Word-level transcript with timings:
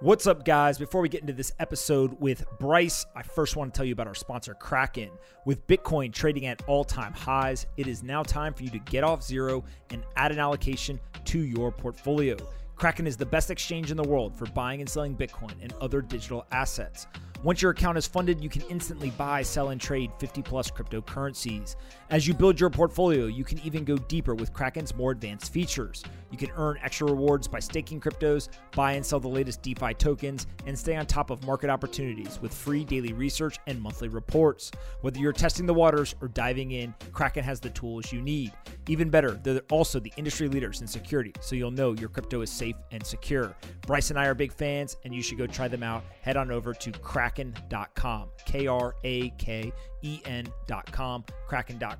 What's 0.00 0.28
up, 0.28 0.44
guys? 0.44 0.78
Before 0.78 1.00
we 1.00 1.08
get 1.08 1.22
into 1.22 1.32
this 1.32 1.50
episode 1.58 2.20
with 2.20 2.46
Bryce, 2.60 3.04
I 3.16 3.22
first 3.24 3.56
want 3.56 3.74
to 3.74 3.76
tell 3.76 3.84
you 3.84 3.94
about 3.94 4.06
our 4.06 4.14
sponsor, 4.14 4.54
Kraken. 4.54 5.10
With 5.44 5.66
Bitcoin 5.66 6.12
trading 6.12 6.46
at 6.46 6.62
all 6.68 6.84
time 6.84 7.12
highs, 7.12 7.66
it 7.76 7.88
is 7.88 8.04
now 8.04 8.22
time 8.22 8.54
for 8.54 8.62
you 8.62 8.70
to 8.70 8.78
get 8.78 9.02
off 9.02 9.24
zero 9.24 9.64
and 9.90 10.04
add 10.14 10.30
an 10.30 10.38
allocation 10.38 11.00
to 11.24 11.40
your 11.40 11.72
portfolio. 11.72 12.36
Kraken 12.76 13.08
is 13.08 13.16
the 13.16 13.26
best 13.26 13.50
exchange 13.50 13.90
in 13.90 13.96
the 13.96 14.04
world 14.04 14.36
for 14.36 14.46
buying 14.46 14.80
and 14.80 14.88
selling 14.88 15.16
Bitcoin 15.16 15.54
and 15.60 15.72
other 15.80 16.00
digital 16.00 16.46
assets. 16.52 17.08
Once 17.42 17.60
your 17.60 17.72
account 17.72 17.98
is 17.98 18.06
funded, 18.06 18.40
you 18.40 18.48
can 18.48 18.62
instantly 18.62 19.10
buy, 19.10 19.42
sell, 19.42 19.70
and 19.70 19.80
trade 19.80 20.12
50 20.20 20.42
plus 20.42 20.70
cryptocurrencies. 20.70 21.74
As 22.10 22.26
you 22.26 22.32
build 22.32 22.58
your 22.58 22.70
portfolio, 22.70 23.26
you 23.26 23.44
can 23.44 23.58
even 23.58 23.84
go 23.84 23.98
deeper 23.98 24.34
with 24.34 24.54
Kraken's 24.54 24.94
more 24.94 25.10
advanced 25.10 25.52
features. 25.52 26.02
You 26.30 26.38
can 26.38 26.50
earn 26.56 26.78
extra 26.82 27.06
rewards 27.06 27.46
by 27.46 27.60
staking 27.60 28.00
cryptos, 28.00 28.48
buy 28.74 28.92
and 28.92 29.04
sell 29.04 29.20
the 29.20 29.28
latest 29.28 29.60
DeFi 29.60 29.92
tokens, 29.92 30.46
and 30.66 30.78
stay 30.78 30.96
on 30.96 31.04
top 31.04 31.28
of 31.28 31.44
market 31.46 31.68
opportunities 31.68 32.40
with 32.40 32.52
free 32.54 32.82
daily 32.82 33.12
research 33.12 33.58
and 33.66 33.80
monthly 33.80 34.08
reports. 34.08 34.70
Whether 35.02 35.20
you're 35.20 35.34
testing 35.34 35.66
the 35.66 35.74
waters 35.74 36.14
or 36.22 36.28
diving 36.28 36.70
in, 36.70 36.94
Kraken 37.12 37.44
has 37.44 37.60
the 37.60 37.70
tools 37.70 38.10
you 38.10 38.22
need. 38.22 38.52
Even 38.86 39.10
better, 39.10 39.32
they're 39.32 39.60
also 39.70 40.00
the 40.00 40.12
industry 40.16 40.48
leaders 40.48 40.80
in 40.80 40.86
security, 40.86 41.34
so 41.40 41.56
you'll 41.56 41.70
know 41.70 41.92
your 41.92 42.08
crypto 42.08 42.40
is 42.40 42.50
safe 42.50 42.76
and 42.90 43.04
secure. 43.04 43.54
Bryce 43.86 44.08
and 44.08 44.18
I 44.18 44.26
are 44.26 44.34
big 44.34 44.52
fans, 44.52 44.96
and 45.04 45.14
you 45.14 45.22
should 45.22 45.36
go 45.36 45.46
try 45.46 45.68
them 45.68 45.82
out. 45.82 46.04
Head 46.22 46.38
on 46.38 46.50
over 46.50 46.72
to 46.72 46.90
kraken.com, 46.90 48.30
K 48.46 48.66
R 48.66 48.94
A 49.04 49.28
K 49.30 49.72
E 50.02 50.20
N.com, 50.24 51.24
kraken.com. 51.46 51.97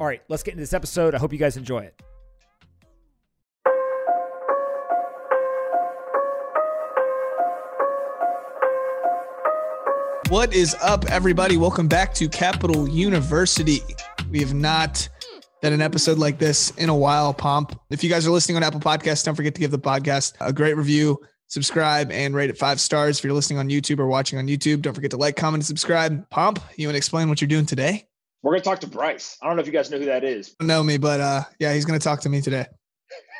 All 0.00 0.06
right, 0.06 0.22
let's 0.28 0.42
get 0.44 0.52
into 0.52 0.62
this 0.62 0.72
episode. 0.72 1.14
I 1.14 1.18
hope 1.18 1.32
you 1.32 1.38
guys 1.38 1.56
enjoy 1.56 1.80
it. 1.80 2.00
What 10.28 10.52
is 10.52 10.76
up, 10.82 11.06
everybody? 11.06 11.56
Welcome 11.56 11.88
back 11.88 12.14
to 12.14 12.28
Capital 12.28 12.88
University. 12.88 13.80
We 14.30 14.40
have 14.40 14.52
not 14.54 15.08
done 15.62 15.72
an 15.72 15.80
episode 15.80 16.18
like 16.18 16.38
this 16.38 16.70
in 16.72 16.90
a 16.90 16.94
while, 16.94 17.32
Pomp. 17.32 17.80
If 17.90 18.04
you 18.04 18.10
guys 18.10 18.26
are 18.26 18.30
listening 18.30 18.56
on 18.56 18.62
Apple 18.62 18.78
Podcasts, 18.78 19.24
don't 19.24 19.34
forget 19.34 19.54
to 19.54 19.60
give 19.60 19.70
the 19.70 19.78
podcast 19.78 20.34
a 20.40 20.52
great 20.52 20.76
review, 20.76 21.18
subscribe, 21.46 22.12
and 22.12 22.36
rate 22.36 22.50
it 22.50 22.58
five 22.58 22.78
stars. 22.78 23.18
If 23.18 23.24
you're 23.24 23.32
listening 23.32 23.58
on 23.58 23.68
YouTube 23.68 23.98
or 23.98 24.06
watching 24.06 24.38
on 24.38 24.46
YouTube, 24.46 24.82
don't 24.82 24.94
forget 24.94 25.10
to 25.12 25.16
like, 25.16 25.34
comment, 25.34 25.62
and 25.62 25.66
subscribe. 25.66 26.28
Pomp, 26.30 26.62
you 26.76 26.86
want 26.86 26.94
to 26.94 26.98
explain 26.98 27.28
what 27.28 27.40
you're 27.40 27.48
doing 27.48 27.66
today? 27.66 28.07
We're 28.42 28.52
going 28.52 28.62
to 28.62 28.68
talk 28.68 28.80
to 28.80 28.86
Bryce. 28.86 29.36
I 29.42 29.46
don't 29.46 29.56
know 29.56 29.62
if 29.62 29.66
you 29.66 29.72
guys 29.72 29.90
know 29.90 29.98
who 29.98 30.06
that 30.06 30.22
is. 30.22 30.54
Know 30.60 30.82
me, 30.82 30.96
but 30.96 31.20
uh, 31.20 31.44
yeah, 31.58 31.74
he's 31.74 31.84
going 31.84 31.98
to 31.98 32.04
talk 32.04 32.20
to 32.20 32.28
me 32.28 32.40
today. 32.40 32.66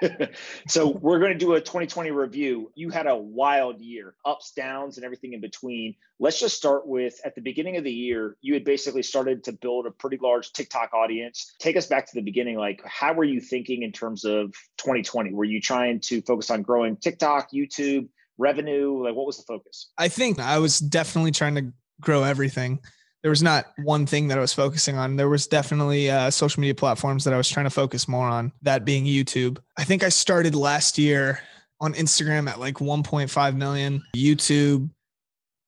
so 0.69 0.89
we're 0.89 1.19
going 1.19 1.33
to 1.33 1.39
do 1.39 1.55
a 1.55 1.61
2020 1.61 2.11
review. 2.11 2.73
You 2.75 2.91
had 2.91 3.07
a 3.07 3.17
wild 3.17 3.81
year, 3.81 4.15
ups, 4.25 4.53
downs, 4.57 4.97
and 4.97 5.05
everything 5.05 5.35
in 5.35 5.41
between. 5.41 5.95
Let's 6.19 6.41
just 6.41 6.57
start 6.57 6.87
with 6.87 7.21
at 7.25 7.35
the 7.35 7.41
beginning 7.41 7.77
of 7.77 7.85
the 7.85 7.93
year, 7.93 8.37
you 8.41 8.55
had 8.55 8.65
basically 8.65 9.03
started 9.03 9.45
to 9.45 9.53
build 9.53 9.87
a 9.87 9.91
pretty 9.91 10.19
large 10.21 10.53
TikTok 10.53 10.95
audience. 10.95 11.55
Take 11.61 11.77
us 11.77 11.87
back 11.87 12.07
to 12.07 12.15
the 12.15 12.23
beginning. 12.23 12.57
Like, 12.57 12.83
how 12.85 13.13
were 13.13 13.25
you 13.25 13.41
thinking 13.41 13.83
in 13.83 13.93
terms 13.93 14.25
of 14.25 14.53
2020? 14.79 15.33
Were 15.33 15.45
you 15.45 15.61
trying 15.61 16.01
to 16.01 16.23
focus 16.23 16.51
on 16.51 16.63
growing 16.63 16.97
TikTok, 16.97 17.51
YouTube, 17.53 18.09
revenue? 18.37 19.05
Like, 19.05 19.15
what 19.15 19.27
was 19.27 19.37
the 19.37 19.45
focus? 19.45 19.91
I 19.97 20.09
think 20.09 20.41
I 20.41 20.59
was 20.59 20.79
definitely 20.79 21.33
trying 21.33 21.55
to 21.57 21.73
grow 22.01 22.25
everything 22.25 22.81
there 23.23 23.31
was 23.31 23.43
not 23.43 23.67
one 23.83 24.07
thing 24.07 24.29
that 24.29 24.39
I 24.39 24.41
was 24.41 24.53
focusing 24.53 24.97
on. 24.97 25.17
There 25.17 25.29
was 25.29 25.47
definitely 25.47 26.11
uh, 26.11 26.31
social 26.31 26.61
media 26.61 26.75
platforms 26.75 27.25
that 27.25 27.35
I 27.35 27.37
was 27.37 27.49
trying 27.49 27.67
to 27.67 27.71
focus 27.71 28.07
more 28.07 28.27
on, 28.27 28.53
that 28.63 28.85
being 28.85 29.05
YouTube. 29.05 29.59
I 29.77 29.85
think 29.85 30.03
I 30.03 30.09
started 30.09 30.55
last 30.55 30.99
year 30.99 31.41
on 31.81 31.95
Instagram 31.95 32.49
at 32.49 32.61
like 32.61 32.75
1.5 32.75 33.57
million, 33.57 34.03
YouTube, 34.15 34.89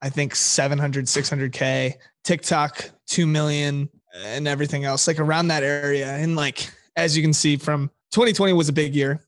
I 0.02 0.08
think 0.08 0.34
700, 0.34 1.06
600K, 1.06 1.94
TikTok, 2.24 2.90
2 3.08 3.26
million, 3.26 3.88
and 4.24 4.48
everything 4.48 4.84
else, 4.84 5.06
like 5.06 5.18
around 5.18 5.48
that 5.48 5.62
area. 5.62 6.08
And 6.08 6.36
like, 6.36 6.70
as 6.96 7.16
you 7.16 7.22
can 7.22 7.32
see 7.32 7.56
from 7.56 7.90
2020 8.12 8.52
was 8.52 8.68
a 8.68 8.72
big 8.72 8.94
year, 8.94 9.24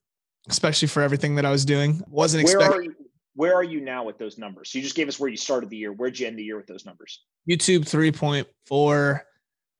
especially 0.48 0.88
for 0.88 1.02
everything 1.02 1.34
that 1.36 1.44
I 1.44 1.50
was 1.50 1.64
doing. 1.64 2.02
Wasn't 2.08 2.42
expecting 2.42 2.94
where 3.34 3.54
are 3.54 3.62
you 3.62 3.80
now 3.80 4.04
with 4.04 4.18
those 4.18 4.36
numbers? 4.38 4.70
So 4.70 4.78
you 4.78 4.84
just 4.84 4.96
gave 4.96 5.08
us 5.08 5.18
where 5.18 5.30
you 5.30 5.36
started 5.36 5.70
the 5.70 5.76
year. 5.76 5.92
Where'd 5.92 6.18
you 6.18 6.26
end 6.26 6.38
the 6.38 6.42
year 6.42 6.56
with 6.56 6.66
those 6.66 6.84
numbers? 6.84 7.22
YouTube 7.48 7.80
3.4, 7.80 9.20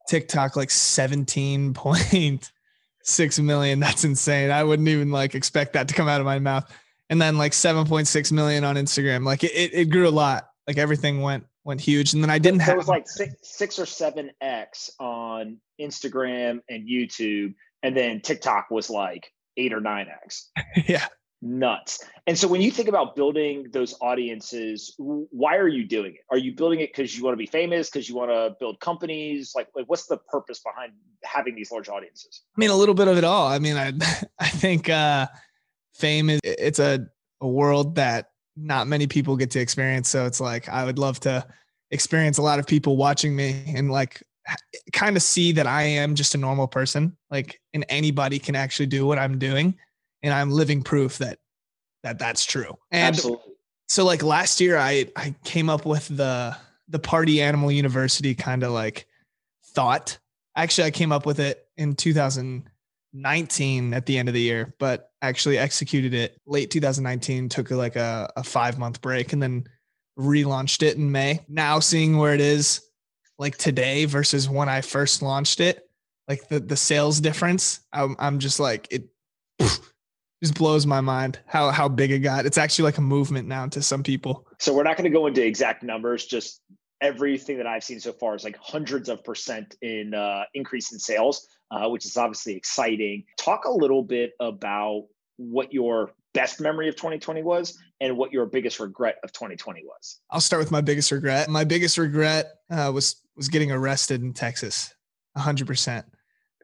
TikTok 0.09 0.57
like 0.57 0.71
17.6 0.71 3.45
million. 3.45 3.81
That's 3.81 4.05
insane. 4.05 4.51
I 4.51 4.65
wouldn't 4.65 4.89
even 4.89 5.11
like 5.11 5.35
expect 5.35 5.75
that 5.75 5.89
to 5.89 5.95
come 5.95 6.09
out 6.09 6.21
of 6.21 6.25
my 6.25 6.39
mouth. 6.39 6.73
And 7.11 7.21
then 7.21 7.37
like 7.37 7.53
7.6 7.53 8.33
million 8.33 8.65
on 8.65 8.77
Instagram. 8.77 9.27
Like 9.27 9.45
it, 9.45 9.75
it, 9.75 9.91
grew 9.91 10.09
a 10.09 10.11
lot. 10.11 10.49
Like 10.67 10.79
everything 10.79 11.21
went 11.21 11.45
went 11.65 11.81
huge. 11.81 12.15
And 12.15 12.23
then 12.23 12.31
I 12.31 12.39
didn't 12.39 12.61
have 12.61 12.75
it 12.75 12.79
was 12.79 12.89
like 12.89 13.09
six, 13.09 13.35
six 13.43 13.79
or 13.79 13.87
seven 13.87 14.31
X 14.41 14.91
on 14.99 15.59
Instagram 15.81 16.61
and 16.71 16.89
YouTube. 16.89 17.55
And 17.83 17.95
then 17.95 18.23
TikTok 18.23 18.71
was 18.71 18.89
like 18.89 19.31
eight 19.59 19.75
or 19.75 19.81
nine 19.81 20.07
X. 20.25 20.51
yeah 20.87 21.07
nuts. 21.43 22.05
And 22.29 22.39
so 22.39 22.47
when 22.47 22.63
you 22.63 22.71
think 22.71 22.89
about 22.89 23.17
building 23.17 23.67
those 23.73 23.95
audiences, 24.01 24.95
why 24.97 25.57
are 25.57 25.69
you 25.69 25.85
doing 25.85 26.15
it? 26.15 26.21
Are 26.31 26.39
you 26.39 26.55
building 26.55 26.81
it 26.81 26.91
because 26.95 27.17
you 27.17 27.25
want 27.25 27.35
to 27.35 27.39
be 27.39 27.47
famous, 27.47 27.91
because 27.91 28.09
you 28.09 28.15
want 28.15 28.31
to 28.31 28.57
build 28.61 28.79
companies? 28.81 29.53
Like, 29.55 29.69
like 29.75 29.87
what's 29.87 30.07
the 30.07 30.19
purpose 30.19 30.61
behind 30.61 30.93
having 31.25 31.57
these 31.57 31.73
large 31.73 31.89
audiences? 31.89 32.43
I 32.57 32.61
mean, 32.61 32.71
a 32.71 32.77
little 32.77 32.95
bit 32.95 33.09
of 33.09 33.19
it 33.19 33.25
all. 33.25 33.49
I 33.49 33.59
mean, 33.59 33.77
I 33.77 33.93
I 34.39 34.49
think 34.49 34.89
uh 34.89 35.27
fame 35.95 36.31
is 36.31 36.41
it's 36.45 36.79
a, 36.79 37.07
a 37.41 37.49
world 37.49 37.97
that 37.97 38.31
not 38.57 38.87
many 38.87 39.07
people 39.07 39.37
get 39.37 39.51
to 39.51 39.61
experience. 39.61 40.09
So 40.09 40.27
it's 40.27 40.41
like 40.41 40.69
I 40.69 40.85
would 40.85 40.99
love 40.99 41.19
to 41.21 41.45
experience 41.91 42.39
a 42.39 42.43
lot 42.43 42.59
of 42.59 42.67
people 42.67 42.97
watching 42.97 43.35
me 43.35 43.65
and 43.67 43.91
like 43.91 44.23
kind 44.93 45.17
of 45.17 45.23
see 45.23 45.53
that 45.53 45.67
I 45.67 45.83
am 45.83 46.15
just 46.15 46.35
a 46.35 46.39
normal 46.39 46.69
person. 46.69 47.17
Like 47.31 47.61
and 47.75 47.85
anybody 47.89 48.39
can 48.39 48.55
actually 48.55 48.87
do 48.87 49.07
what 49.07 49.19
I'm 49.19 49.39
doing 49.39 49.75
and 50.23 50.33
I'm 50.33 50.51
living 50.51 50.83
proof 50.83 51.19
that 51.19 51.39
that 52.03 52.19
that's 52.19 52.45
true. 52.45 52.77
And 52.91 53.15
Absolutely. 53.15 53.53
so 53.89 54.05
like 54.05 54.23
last 54.23 54.61
year 54.61 54.79
I 54.79 55.07
I 55.17 55.35
came 55.45 55.69
up 55.69 55.87
with 55.87 56.09
the 56.09 56.57
the 56.89 56.99
party 56.99 57.41
animal 57.41 57.71
university 57.71 58.35
kind 58.35 58.63
of 58.63 58.73
like 58.73 59.07
thought. 59.75 60.19
Actually 60.57 60.89
I 60.89 60.91
came 60.91 61.13
up 61.13 61.27
with 61.27 61.41
it 61.41 61.67
in 61.77 61.95
2019 61.95 63.95
at 63.95 64.07
the 64.07 64.19
end 64.19 64.29
of 64.29 64.35
the 64.35 64.41
year, 64.41 64.75
but 64.79 65.11
actually 65.23 65.59
executed 65.59 66.15
it 66.15 66.41
late 66.47 66.71
2019, 66.71 67.49
took 67.49 67.71
like 67.71 67.97
a, 67.97 68.31
a 68.37 68.45
5 68.45 68.79
month 68.79 69.01
break 69.01 69.33
and 69.33 69.43
then 69.43 69.65
relaunched 70.19 70.83
it 70.83 70.97
in 70.97 71.11
May. 71.11 71.41
Now 71.49 71.79
seeing 71.79 72.19
where 72.19 72.35
it 72.35 72.41
is 72.41 72.83
like 73.39 73.57
today 73.57 74.05
versus 74.05 74.49
when 74.49 74.69
I 74.69 74.83
first 74.83 75.23
launched 75.23 75.61
it, 75.61 75.89
like 76.29 76.49
the 76.49 76.61
the 76.61 76.77
sales 76.77 77.21
difference, 77.21 77.81
I'm, 77.93 78.17
I'm 78.19 78.39
just 78.39 78.61
like 78.61 78.89
it 78.91 79.09
just 80.43 80.55
blows 80.55 80.87
my 80.87 81.01
mind 81.01 81.39
how 81.47 81.71
how 81.71 81.89
big 81.89 82.11
it 82.11 82.19
got. 82.19 82.47
It's 82.47 82.59
actually 82.59 82.85
like 82.85 82.99
a 82.99 83.03
movement 83.03 83.47
now 83.47 83.67
to 83.69 83.81
some 83.81 84.03
people. 84.03 84.47
So 84.59 84.75
we're 84.75 84.83
not 84.83 84.97
going 84.97 85.11
to 85.11 85.17
go 85.17 85.27
into 85.27 85.45
exact 85.45 85.83
numbers. 85.83 86.27
Just 86.27 86.61
everything 87.01 87.59
that 87.59 87.67
I've 87.67 87.85
seen 87.85 88.01
so 88.01 88.13
far 88.13 88.35
is 88.35 88.45
like 88.45 88.57
hundreds 88.57 89.09
of 89.09 89.23
percent 89.25 89.77
in 89.83 90.15
uh, 90.15 90.45
increase 90.55 90.93
in 90.93 90.99
sales, 90.99 91.47
uh, 91.71 91.89
which 91.89 92.05
is 92.05 92.17
obviously 92.17 92.57
exciting. 92.57 93.25
Talk 93.39 93.65
a 93.67 93.71
little 93.71 94.03
bit 94.03 94.33
about 94.41 95.07
what 95.37 95.73
your 95.73 96.13
best 96.35 96.61
memory 96.61 96.89
of 96.89 96.97
2020 96.97 97.43
was 97.43 97.79
and 98.01 98.17
what 98.17 98.33
your 98.33 98.47
biggest 98.47 98.81
regret 98.81 99.17
of 99.23 99.33
2020 99.33 99.83
was. 99.85 100.21
I'll 100.31 100.41
start 100.41 100.61
with 100.61 100.71
my 100.71 100.81
biggest 100.81 101.11
regret. 101.13 101.49
My 101.49 101.65
biggest 101.65 101.99
regret 101.99 102.53
uh, 102.71 102.91
was 102.93 103.23
was 103.37 103.49
getting 103.49 103.71
arrested 103.71 104.23
in 104.23 104.33
Texas. 104.33 104.95
100% 105.39 106.05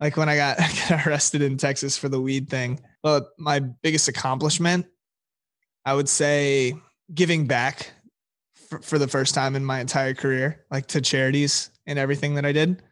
like 0.01 0.17
when 0.17 0.29
I 0.29 0.37
got, 0.37 0.59
got 0.89 1.07
arrested 1.07 1.43
in 1.43 1.57
Texas 1.57 1.97
for 1.97 2.09
the 2.09 2.21
weed 2.21 2.49
thing. 2.49 2.81
But 3.03 3.29
my 3.39 3.61
biggest 3.61 4.09
accomplishment, 4.09 4.87
I 5.85 5.95
would 5.95 6.09
say 6.09 6.75
giving 7.15 7.47
back 7.47 7.91
for, 8.69 8.81
for 8.81 8.99
the 8.99 9.09
first 9.09 9.35
time 9.35 9.57
in 9.57 9.65
my 9.65 9.81
entire 9.81 10.15
career, 10.15 10.65
like 10.71 10.87
to 10.89 11.01
charities 11.01 11.71
and 11.87 11.99
everything 11.99 12.35
that 12.35 12.45
I 12.45 12.53
did. 12.53 12.83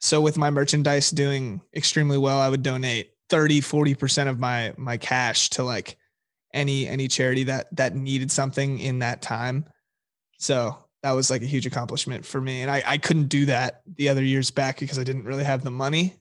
So 0.00 0.20
with 0.20 0.36
my 0.36 0.50
merchandise 0.50 1.10
doing 1.10 1.60
extremely 1.74 2.18
well, 2.18 2.40
I 2.40 2.48
would 2.48 2.62
donate 2.62 3.12
30, 3.28 3.60
40% 3.60 4.28
of 4.28 4.38
my 4.38 4.74
my 4.76 4.96
cash 4.96 5.50
to 5.50 5.62
like 5.62 5.96
any 6.52 6.86
any 6.86 7.08
charity 7.08 7.44
that 7.44 7.74
that 7.76 7.94
needed 7.94 8.30
something 8.30 8.78
in 8.78 8.98
that 8.98 9.22
time. 9.22 9.64
So 10.38 10.76
that 11.02 11.12
was 11.12 11.30
like 11.30 11.42
a 11.42 11.46
huge 11.46 11.66
accomplishment 11.66 12.24
for 12.24 12.40
me. 12.40 12.62
And 12.62 12.70
I, 12.70 12.82
I 12.86 12.98
couldn't 12.98 13.28
do 13.28 13.46
that 13.46 13.82
the 13.96 14.08
other 14.08 14.22
years 14.22 14.50
back 14.50 14.78
because 14.78 14.98
I 14.98 15.04
didn't 15.04 15.24
really 15.24 15.44
have 15.44 15.64
the 15.64 15.70
money. 15.70 16.14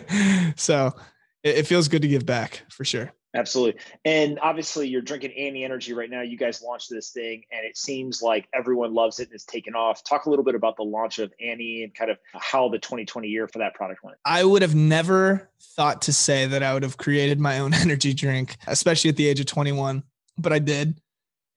so 0.56 0.94
it, 1.42 1.58
it, 1.58 1.66
feels 1.66 1.88
good 1.88 2.02
to 2.02 2.08
give 2.08 2.24
back 2.24 2.62
for 2.70 2.84
sure. 2.84 3.12
Absolutely. 3.34 3.80
And 4.04 4.38
obviously 4.40 4.88
you're 4.88 5.02
drinking 5.02 5.32
Ani 5.32 5.64
Energy 5.64 5.92
right 5.92 6.08
now. 6.08 6.22
You 6.22 6.38
guys 6.38 6.62
launched 6.62 6.88
this 6.88 7.10
thing 7.10 7.42
and 7.52 7.66
it 7.66 7.76
seems 7.76 8.22
like 8.22 8.48
everyone 8.54 8.94
loves 8.94 9.18
it 9.20 9.24
and 9.24 9.34
it's 9.34 9.44
taken 9.44 9.74
off. 9.74 10.02
Talk 10.02 10.26
a 10.26 10.30
little 10.30 10.44
bit 10.44 10.54
about 10.54 10.76
the 10.76 10.84
launch 10.84 11.18
of 11.18 11.32
Ani 11.40 11.82
and 11.82 11.94
kind 11.94 12.10
of 12.10 12.18
how 12.32 12.68
the 12.68 12.78
2020 12.78 13.28
year 13.28 13.48
for 13.48 13.58
that 13.58 13.74
product 13.74 14.02
went. 14.02 14.16
I 14.24 14.44
would 14.44 14.62
have 14.62 14.74
never 14.74 15.50
thought 15.60 16.00
to 16.02 16.12
say 16.12 16.46
that 16.46 16.62
I 16.62 16.72
would 16.72 16.84
have 16.84 16.96
created 16.96 17.38
my 17.38 17.58
own 17.58 17.74
energy 17.74 18.14
drink, 18.14 18.56
especially 18.66 19.10
at 19.10 19.16
the 19.16 19.26
age 19.26 19.40
of 19.40 19.46
21, 19.46 20.04
but 20.38 20.52
I 20.52 20.60
did 20.60 21.00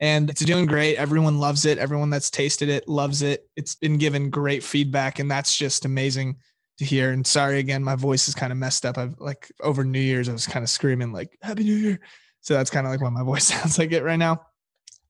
and 0.01 0.31
it's 0.31 0.44
doing 0.44 0.65
great. 0.65 0.98
Everyone 0.98 1.39
loves 1.39 1.65
it. 1.65 1.77
Everyone 1.77 2.09
that's 2.09 2.31
tasted 2.31 2.69
it 2.69 2.89
loves 2.89 3.21
it. 3.21 3.48
It's 3.56 3.75
been 3.75 4.00
given 4.00 4.31
great 4.31 4.63
feedback, 4.63 5.19
and 5.19 5.30
that's 5.30 5.56
just 5.56 5.86
amazing 5.86 6.38
to 6.80 6.86
hear. 6.86 7.12
And 7.12 7.25
sorry 7.25 7.59
again, 7.59 7.83
my 7.83 7.95
voice 7.95 8.27
is 8.27 8.33
kind 8.33 8.51
of 8.51 8.57
messed 8.57 8.83
up. 8.83 8.98
I've 8.98 9.19
like 9.19 9.51
over 9.62 9.83
New 9.83 10.00
Year's, 10.00 10.27
I 10.27 10.33
was 10.33 10.48
kind 10.48 10.63
of 10.63 10.69
screaming 10.69 11.13
like 11.13 11.38
Happy 11.44 11.63
New 11.63 11.75
Year. 11.75 12.00
So 12.42 12.56
that's 12.56 12.71
kind 12.71 12.88
of 12.88 12.92
like 12.92 13.01
what 13.01 13.13
my 13.13 13.24
voice 13.31 13.45
sounds 13.45 13.77
like 13.77 13.92
it 13.92 14.03
right 14.03 14.18
now. 14.18 14.42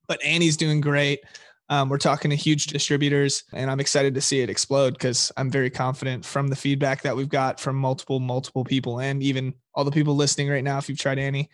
But 0.10 0.22
Ani's 0.24 0.58
doing 0.58 0.82
great. 0.82 1.22
Um, 1.70 1.88
we're 1.88 1.98
talking 1.98 2.30
to 2.32 2.36
huge 2.36 2.68
distributors, 2.68 3.46
and 3.54 3.72
I'm 3.72 3.80
excited 3.80 4.14
to 4.16 4.22
see 4.22 4.42
it 4.42 4.50
explode 4.50 4.92
because 4.96 5.32
I'm 5.38 5.50
very 5.50 5.70
confident 5.70 6.26
from 6.26 6.50
the 6.50 6.56
feedback 6.58 7.02
that 7.04 7.16
we've 7.16 7.30
got 7.30 7.62
from 7.62 7.78
multiple, 7.78 8.20
multiple 8.20 8.66
people, 8.66 9.00
and 9.00 9.24
even 9.24 9.54
all 9.74 9.86
the 9.86 9.92
people 9.92 10.18
listening 10.18 10.50
right 10.50 10.66
now. 10.66 10.80
If 10.80 10.90
you've 10.90 11.00
tried 11.00 11.18
Annie, 11.18 11.50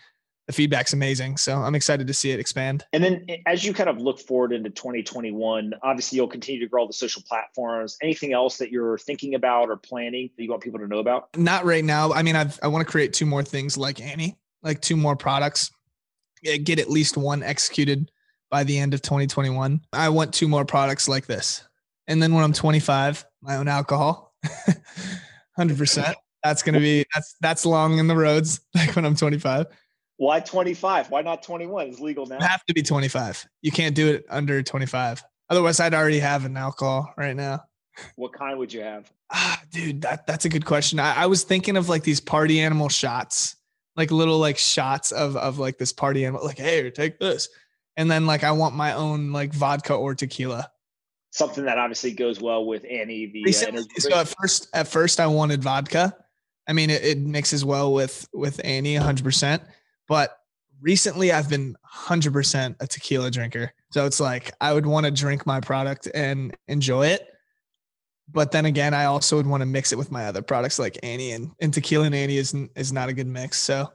the 0.48 0.54
feedback's 0.54 0.94
amazing. 0.94 1.36
So 1.38 1.58
I'm 1.58 1.76
excited 1.76 2.08
to 2.08 2.14
see 2.14 2.32
it 2.32 2.40
expand. 2.40 2.86
And 2.94 3.04
then 3.04 3.26
eh, 3.28 3.38
as 3.46 3.66
you 3.66 3.74
kind 3.74 3.90
of 3.90 4.00
look 4.00 4.20
forward 4.20 4.54
into 4.54 4.70
2021, 4.70 5.74
obviously 5.84 6.16
you'll 6.16 6.30
continue 6.30 6.62
to 6.62 6.68
grow 6.68 6.88
the 6.88 6.94
social 6.94 7.22
platforms. 7.28 7.98
Anything 8.02 8.34
else 8.34 8.58
that 8.58 8.72
you're 8.72 8.98
thinking 8.98 9.36
about 9.36 9.70
or 9.70 9.76
planning 9.76 10.30
that 10.36 10.44
you 10.44 10.50
want 10.50 10.64
people 10.64 10.80
to 10.80 10.88
know 10.88 11.00
about? 11.00 11.36
Not 11.38 11.66
right 11.66 11.84
now. 11.84 12.14
I 12.14 12.24
mean, 12.24 12.38
I've, 12.38 12.58
I 12.64 12.68
want 12.68 12.86
to 12.86 12.90
create 12.90 13.12
two 13.12 13.26
more 13.26 13.44
things 13.44 13.78
like 13.78 14.02
Ani, 14.02 14.38
like 14.64 14.82
two 14.82 14.96
more 14.96 15.18
products, 15.18 15.70
get 16.42 16.80
at 16.80 16.90
least 16.90 17.18
one 17.18 17.44
executed 17.44 18.10
by 18.50 18.64
the 18.64 18.78
end 18.78 18.94
of 18.94 19.02
2021. 19.02 19.82
I 19.92 20.08
want 20.10 20.34
two 20.34 20.48
more 20.48 20.64
products 20.64 21.10
like 21.10 21.26
this. 21.26 21.64
And 22.08 22.24
then 22.24 22.34
when 22.34 22.46
I'm 22.46 22.54
25, 22.54 23.26
my 23.42 23.58
own 23.58 23.68
alcohol, 23.68 24.34
100%. 25.60 26.14
That's 26.42 26.64
going 26.64 26.76
to 26.76 26.80
be, 26.80 27.04
that's, 27.14 27.36
that's 27.42 27.66
long 27.66 27.98
in 27.98 28.08
the 28.08 28.16
roads. 28.16 28.62
Like 28.76 28.96
when 28.96 29.06
I'm 29.06 29.16
25. 29.16 29.66
Why 30.18 30.40
25? 30.40 31.12
Why 31.12 31.22
not 31.22 31.44
21? 31.44 31.88
It's 31.88 32.00
legal 32.00 32.26
now. 32.26 32.40
You 32.40 32.46
have 32.46 32.66
to 32.66 32.74
be 32.74 32.82
25. 32.82 33.48
You 33.62 33.72
can't 33.72 33.96
do 33.96 34.08
it 34.08 34.26
under 34.30 34.62
25. 34.64 35.24
Otherwise, 35.50 35.80
I'd 35.80 35.94
already 35.94 36.20
have 36.20 36.44
an 36.44 36.58
alcohol 36.58 37.14
right 37.18 37.36
now. 37.36 37.64
What 38.16 38.34
kind 38.34 38.58
would 38.60 38.74
you 38.74 38.82
have? 38.82 39.12
Ah, 39.32 39.62
dude, 39.72 40.02
that 40.02 40.28
that's 40.28 40.46
a 40.46 40.50
good 40.50 40.66
question. 40.66 41.00
I, 41.00 41.24
I 41.24 41.26
was 41.26 41.44
thinking 41.44 41.78
of 41.78 41.90
like 41.90 42.04
these 42.04 42.20
party 42.20 42.60
animal 42.60 42.90
shots, 42.90 43.56
like 43.96 44.12
little 44.12 44.38
like 44.38 44.58
shots 44.58 45.12
of 45.12 45.36
of 45.36 45.58
like 45.58 45.78
this 45.78 45.94
party 45.94 46.26
animal, 46.26 46.46
like 46.46 46.60
hey, 46.60 46.90
take 46.92 47.20
this, 47.20 47.50
and 47.96 48.10
then 48.10 48.28
like 48.28 48.44
I 48.44 48.52
want 48.52 48.76
my 48.76 48.94
own 48.94 49.32
like 49.32 49.52
vodka 49.54 49.94
or 49.96 50.14
tequila. 50.14 50.70
Something 51.32 51.66
that 51.66 51.78
obviously 51.78 52.14
goes 52.14 52.40
well 52.40 52.66
with 52.66 52.86
Ani. 52.86 53.28
The 53.28 53.50
uh, 53.50 54.00
so 54.00 54.16
at 54.16 54.28
first, 54.28 54.68
at 54.74 54.88
first 54.88 55.20
I 55.20 55.28
wanted 55.28 55.64
vodka. 55.64 56.16
I 56.68 56.74
mean, 56.74 56.90
it, 56.90 57.04
it 57.04 57.18
mixes 57.18 57.66
well 57.66 57.94
with 57.94 58.28
with 58.32 58.62
Ani 58.64 58.96
100. 58.96 59.24
percent 59.24 59.64
but 60.08 60.38
recently 60.82 61.32
I've 61.32 61.50
been 61.50 61.76
100% 61.94 62.76
a 62.80 62.88
tequila 62.88 63.32
drinker. 63.32 63.74
So 63.92 64.06
it's 64.06 64.20
like 64.20 64.52
I 64.62 64.74
would 64.74 64.86
want 64.86 65.06
to 65.06 65.12
drink 65.12 65.46
my 65.46 65.60
product 65.60 66.08
and 66.14 66.56
enjoy 66.68 67.08
it. 67.08 67.28
But 68.30 68.52
then 68.52 68.66
again, 68.66 68.94
I 68.94 69.06
also 69.06 69.38
would 69.38 69.48
want 69.48 69.62
to 69.62 69.66
mix 69.66 69.94
it 69.94 69.98
with 69.98 70.12
my 70.12 70.26
other 70.26 70.42
products 70.42 70.80
like 70.80 71.00
Ani 71.02 71.32
and, 71.32 71.52
and 71.62 71.74
tequila 71.74 72.06
and 72.06 72.16
Ani 72.16 72.38
is, 72.38 72.54
is 72.76 72.92
not 72.92 73.08
a 73.08 73.14
good 73.14 73.28
mix. 73.28 73.58
So 73.58 73.90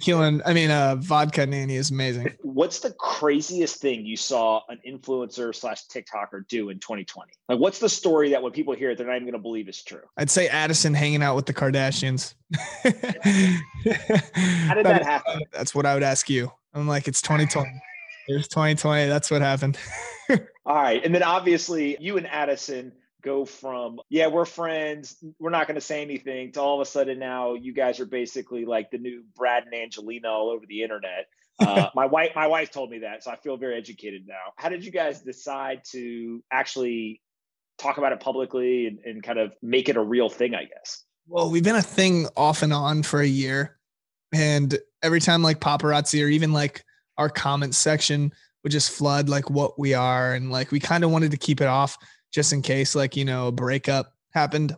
Keelan, 0.00 0.40
I 0.44 0.52
mean, 0.54 0.70
uh, 0.70 0.96
vodka 0.96 1.46
nanny 1.46 1.76
is 1.76 1.90
amazing. 1.90 2.34
What's 2.42 2.80
the 2.80 2.92
craziest 2.92 3.80
thing 3.80 4.04
you 4.06 4.16
saw 4.16 4.62
an 4.68 4.80
influencer 4.86 5.54
slash 5.54 5.86
TikToker 5.86 6.48
do 6.48 6.70
in 6.70 6.78
2020? 6.78 7.32
Like, 7.48 7.58
what's 7.58 7.78
the 7.78 7.88
story 7.88 8.30
that 8.30 8.42
when 8.42 8.52
people 8.52 8.74
hear 8.74 8.90
it, 8.90 8.98
they're 8.98 9.06
not 9.06 9.16
even 9.16 9.24
going 9.24 9.32
to 9.34 9.38
believe 9.38 9.68
is 9.68 9.82
true? 9.82 10.02
I'd 10.16 10.30
say 10.30 10.48
Addison 10.48 10.94
hanging 10.94 11.22
out 11.22 11.36
with 11.36 11.46
the 11.46 11.54
Kardashians. 11.54 12.34
How 12.82 14.74
did 14.74 14.86
that 14.86 15.02
happen? 15.04 15.42
That's 15.52 15.74
what 15.74 15.86
I 15.86 15.94
would 15.94 16.02
ask 16.02 16.28
you. 16.28 16.50
I'm 16.74 16.86
like, 16.86 17.08
it's 17.08 17.22
2020. 17.22 17.70
It's 18.28 18.48
2020. 18.48 19.08
That's 19.08 19.30
what 19.30 19.42
happened. 19.42 19.78
All 20.66 20.76
right. 20.76 21.04
And 21.04 21.14
then 21.14 21.22
obviously, 21.22 21.96
you 22.00 22.16
and 22.16 22.26
Addison 22.26 22.92
go 23.22 23.44
from 23.44 24.00
yeah 24.08 24.26
we're 24.26 24.44
friends 24.44 25.16
we're 25.38 25.50
not 25.50 25.66
going 25.66 25.74
to 25.74 25.80
say 25.80 26.02
anything 26.02 26.52
to 26.52 26.60
all 26.60 26.80
of 26.80 26.86
a 26.86 26.90
sudden 26.90 27.18
now 27.18 27.54
you 27.54 27.72
guys 27.72 28.00
are 28.00 28.06
basically 28.06 28.64
like 28.64 28.90
the 28.90 28.98
new 28.98 29.22
brad 29.36 29.64
and 29.64 29.74
angelina 29.74 30.28
all 30.28 30.50
over 30.50 30.64
the 30.66 30.82
internet. 30.82 31.26
Uh, 31.60 31.90
my 31.94 32.06
wife 32.06 32.30
my 32.34 32.46
wife 32.46 32.70
told 32.70 32.88
me 32.88 33.00
that 33.00 33.22
so 33.22 33.30
i 33.30 33.36
feel 33.36 33.58
very 33.58 33.76
educated 33.76 34.26
now. 34.26 34.54
How 34.56 34.70
did 34.70 34.82
you 34.82 34.90
guys 34.90 35.20
decide 35.20 35.82
to 35.90 36.42
actually 36.50 37.20
talk 37.76 37.98
about 37.98 38.12
it 38.12 38.20
publicly 38.20 38.86
and, 38.86 38.98
and 39.04 39.22
kind 39.22 39.38
of 39.38 39.54
make 39.60 39.90
it 39.90 39.98
a 39.98 40.00
real 40.00 40.30
thing 40.30 40.54
i 40.54 40.64
guess? 40.64 41.04
Well 41.28 41.50
we've 41.50 41.62
been 41.62 41.76
a 41.76 41.82
thing 41.82 42.28
off 42.34 42.62
and 42.62 42.72
on 42.72 43.02
for 43.02 43.20
a 43.20 43.26
year 43.26 43.78
and 44.32 44.78
every 45.02 45.20
time 45.20 45.42
like 45.42 45.60
paparazzi 45.60 46.24
or 46.24 46.28
even 46.28 46.54
like 46.54 46.82
our 47.18 47.28
comment 47.28 47.74
section 47.74 48.32
would 48.62 48.72
just 48.72 48.90
flood 48.90 49.28
like 49.28 49.50
what 49.50 49.78
we 49.78 49.92
are 49.92 50.32
and 50.32 50.50
like 50.50 50.70
we 50.70 50.80
kind 50.80 51.04
of 51.04 51.10
wanted 51.10 51.30
to 51.30 51.36
keep 51.36 51.60
it 51.60 51.66
off 51.66 51.98
just 52.30 52.52
in 52.52 52.62
case 52.62 52.94
like 52.94 53.16
you 53.16 53.24
know 53.24 53.48
a 53.48 53.52
breakup 53.52 54.14
happened. 54.32 54.76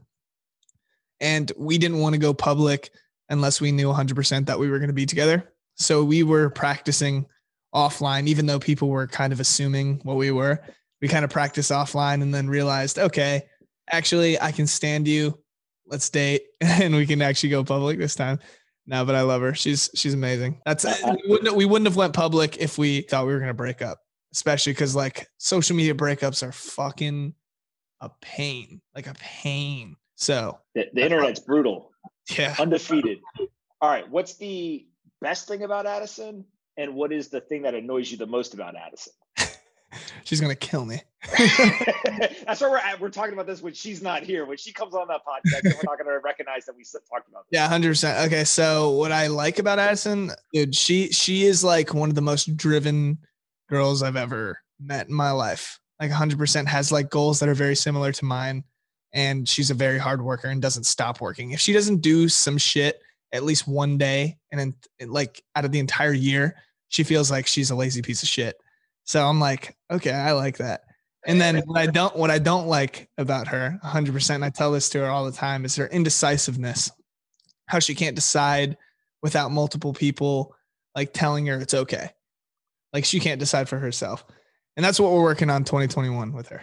And 1.21 1.51
we 1.57 1.79
didn't 1.79 1.99
want 1.99 2.15
to 2.15 2.19
go 2.19 2.35
public 2.35 2.91
unless 3.29 3.61
we 3.61 3.71
knew 3.71 3.89
100% 3.89 4.47
that 4.47 4.59
we 4.59 4.69
were 4.69 4.79
going 4.79 4.89
to 4.89 4.95
be 4.95 5.07
together. 5.07 5.53
So 5.77 6.03
we 6.03 6.23
were 6.23 6.51
practicing 6.51 7.27
offline 7.75 8.27
even 8.27 8.45
though 8.45 8.59
people 8.59 8.89
were 8.89 9.07
kind 9.07 9.33
of 9.33 9.41
assuming 9.41 10.01
what 10.03 10.17
we 10.17 10.31
were. 10.31 10.61
We 11.01 11.09
kind 11.09 11.25
of 11.25 11.31
practiced 11.31 11.71
offline 11.71 12.23
and 12.23 12.35
then 12.35 12.49
realized 12.49 12.99
okay 12.99 13.43
actually 13.91 14.41
i 14.41 14.53
can 14.53 14.67
stand 14.67 15.09
you. 15.09 15.39
Let's 15.87 16.09
date 16.11 16.43
and 16.61 16.95
we 16.95 17.07
can 17.07 17.23
actually 17.23 17.51
go 17.51 17.65
public 17.65 17.99
this 17.99 18.15
time. 18.15 18.39
No 18.87 19.05
but 19.05 19.15
i 19.15 19.23
love 19.23 19.43
her. 19.43 19.55
She's 19.55 19.91
she's 19.95 20.15
amazing. 20.15 20.61
That's 20.67 20.85
we 20.85 21.31
wouldn't, 21.31 21.57
we 21.57 21.65
wouldn't 21.65 21.87
have 21.87 21.97
went 21.97 22.13
public 22.13 22.59
if 22.59 22.79
we 22.79 23.03
thought 23.03 23.27
we 23.27 23.33
were 23.33 23.39
going 23.39 23.49
to 23.49 23.55
break 23.55 23.81
up 23.81 23.99
especially 24.33 24.73
because 24.73 24.97
like 24.97 25.29
social 25.39 25.77
media 25.77 25.95
breakups 25.95 26.47
are 26.47 26.53
fucking 26.53 27.35
a 28.03 28.11
pain, 28.21 28.83
like 28.95 29.07
a 29.07 29.15
pain. 29.15 29.97
So 30.17 30.59
the, 30.75 30.89
the 30.93 31.05
internet's 31.05 31.41
brutal. 31.41 31.93
Yeah. 32.37 32.55
Undefeated. 32.59 33.21
All 33.81 33.89
right. 33.89 34.09
What's 34.11 34.37
the 34.37 34.87
best 35.21 35.49
thing 35.49 35.63
about 35.63 35.87
Addison? 35.87 36.45
And 36.77 36.95
what 36.95 37.13
is 37.13 37.29
the 37.29 37.41
thing 37.41 37.63
that 37.63 37.75
annoys 37.75 38.11
you 38.11 38.19
the 38.19 38.27
most 38.27 38.55
about 38.55 38.75
Addison? 38.77 39.13
she's 40.25 40.41
gonna 40.41 40.55
kill 40.55 40.85
me. 40.85 41.01
That's 41.39 42.61
where 42.61 42.71
we're 42.71 42.79
at. 42.79 43.01
We're 43.01 43.11
talking 43.11 43.35
about 43.35 43.47
this 43.47 43.63
when 43.63 43.75
she's 43.75 44.03
not 44.03 44.23
here. 44.23 44.47
When 44.47 44.57
she 44.57 44.73
comes 44.73 44.95
on 44.95 45.07
that 45.09 45.21
podcast, 45.27 45.65
we're 45.65 45.83
not 45.85 45.99
gonna 45.99 46.19
recognize 46.19 46.65
that 46.67 46.77
we 46.77 46.85
talked 46.85 47.29
about 47.29 47.45
this. 47.45 47.59
Yeah, 47.59 47.69
hundred 47.69 47.89
percent. 47.89 48.27
Okay, 48.27 48.45
so 48.45 48.91
what 48.91 49.13
I 49.13 49.27
like 49.27 49.59
about 49.59 49.79
Addison, 49.79 50.33
dude, 50.53 50.75
she 50.75 51.13
she 51.13 51.45
is 51.45 51.63
like 51.63 51.93
one 51.93 52.09
of 52.09 52.15
the 52.15 52.23
most 52.23 52.57
driven 52.57 53.19
girls 53.69 54.03
I've 54.03 54.17
ever 54.17 54.59
met 54.81 55.09
in 55.09 55.15
my 55.15 55.31
life 55.31 55.79
like 56.03 56.11
100% 56.11 56.67
has 56.67 56.91
like 56.91 57.11
goals 57.11 57.39
that 57.39 57.49
are 57.49 57.55
very 57.55 57.77
similar 57.77 58.11
to 58.11 58.25
mine. 58.25 58.65
And 59.13 59.49
she's 59.49 59.71
a 59.71 59.75
very 59.75 59.99
hard 59.99 60.21
worker 60.21 60.49
and 60.49 60.61
doesn't 60.61 60.85
stop 60.85 61.21
working. 61.21 61.53
If 61.53 61.61
she 61.61 61.73
doesn't 61.73 61.99
do 61.99 62.29
some 62.29 62.59
shit 62.59 63.01
at 63.31 63.45
least 63.45 63.69
one 63.69 63.99
day 63.99 64.37
and 64.51 64.61
then 64.61 65.09
like 65.09 65.43
out 65.55 65.65
of 65.65 65.71
the 65.71 65.79
entire 65.79 66.13
year 66.13 66.57
she 66.89 67.05
feels 67.05 67.31
like 67.31 67.47
she's 67.47 67.71
a 67.71 67.77
lazy 67.77 68.03
piece 68.03 68.23
of 68.23 68.29
shit. 68.29 68.57
So 69.05 69.27
i'm 69.27 69.41
like 69.41 69.77
okay 69.91 70.13
i 70.13 70.33
like 70.33 70.59
that. 70.59 70.83
And 71.25 71.41
then 71.41 71.63
what 71.67 71.81
i 71.81 71.87
don't 71.87 72.17
what 72.17 72.31
i 72.31 72.39
don't 72.39 72.67
like 72.67 73.09
about 73.17 73.49
her 73.49 73.79
100% 73.85 74.35
and 74.35 74.45
i 74.45 74.51
tell 74.51 74.73
this 74.73 74.89
to 74.91 74.99
her 74.99 75.07
all 75.09 75.25
the 75.25 75.33
time 75.33 75.65
is 75.65 75.77
her 75.77 75.87
indecisiveness. 75.87 76.91
How 77.69 77.79
she 77.79 77.95
can't 77.95 78.17
decide 78.17 78.77
without 79.23 79.53
multiple 79.53 79.95
people 79.95 80.55
like 80.97 81.15
telling 81.15 81.47
her 81.47 81.59
it's 81.59 81.75
okay. 81.75 82.11
Like 82.93 83.05
she 83.05 83.21
can't 83.21 83.41
decide 83.41 83.69
for 83.69 83.79
herself 83.79 84.27
and 84.77 84.85
that's 84.85 84.99
what 84.99 85.13
we're 85.13 85.23
working 85.23 85.51
on 85.51 85.65
2021 85.65 86.33
with 86.33 86.49
her. 86.49 86.63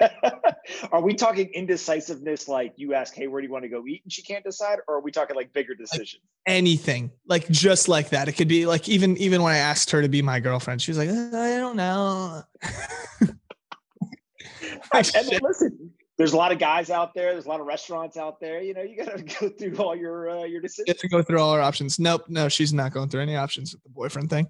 are 0.92 1.00
we 1.00 1.14
talking 1.14 1.48
indecisiveness 1.54 2.48
like 2.48 2.72
you 2.76 2.94
ask, 2.94 3.14
hey, 3.14 3.26
where 3.28 3.40
do 3.40 3.46
you 3.46 3.52
want 3.52 3.64
to 3.64 3.68
go 3.68 3.86
eat? 3.86 4.02
And 4.04 4.12
she 4.12 4.22
can't 4.22 4.44
decide? 4.44 4.78
Or 4.88 4.96
are 4.96 5.00
we 5.00 5.12
talking 5.12 5.36
like 5.36 5.52
bigger 5.52 5.74
decisions? 5.74 6.22
Like 6.46 6.54
anything. 6.54 7.10
Like 7.26 7.48
just 7.48 7.88
like 7.88 8.10
that. 8.10 8.28
It 8.28 8.32
could 8.32 8.48
be 8.48 8.66
like 8.66 8.88
even 8.88 9.16
even 9.18 9.42
when 9.42 9.52
I 9.52 9.58
asked 9.58 9.90
her 9.90 10.02
to 10.02 10.08
be 10.08 10.22
my 10.22 10.40
girlfriend, 10.40 10.82
she 10.82 10.90
was 10.90 10.98
like, 10.98 11.08
uh, 11.08 11.38
I 11.38 11.58
don't 11.58 11.76
know. 11.76 12.42
and 14.92 15.42
listen, 15.42 15.92
there's 16.18 16.32
a 16.32 16.36
lot 16.36 16.52
of 16.52 16.58
guys 16.58 16.90
out 16.90 17.14
there. 17.14 17.32
There's 17.32 17.46
a 17.46 17.48
lot 17.48 17.60
of 17.60 17.66
restaurants 17.66 18.16
out 18.16 18.40
there. 18.40 18.62
You 18.62 18.74
know, 18.74 18.82
you 18.82 18.96
got 18.96 19.16
to 19.16 19.22
go 19.22 19.48
through 19.48 19.76
all 19.76 19.94
your 19.94 20.30
uh, 20.30 20.44
your 20.44 20.60
decisions. 20.60 20.88
You 20.88 20.92
have 20.92 21.00
to 21.00 21.08
go 21.08 21.22
through 21.22 21.40
all 21.40 21.50
our 21.50 21.60
options. 21.60 21.98
Nope, 21.98 22.24
no, 22.28 22.48
she's 22.48 22.72
not 22.72 22.92
going 22.92 23.08
through 23.08 23.22
any 23.22 23.36
options 23.36 23.72
with 23.72 23.82
the 23.82 23.90
boyfriend 23.90 24.30
thing. 24.30 24.46